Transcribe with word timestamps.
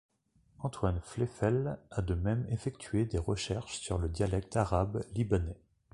Antoine 0.61 0.99
Fleyfel 0.99 1.77
a 1.91 2.01
de 2.01 2.15
même 2.15 2.47
effectué 2.49 3.05
des 3.05 3.19
recherches 3.19 3.77
sur 3.81 3.99
le 3.99 4.09
dialecte 4.09 4.57
arabe 4.57 5.05
libanais. 5.13 5.59